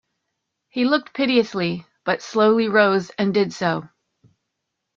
[0.69, 3.87] He looked piteously, but slowly rose and did so.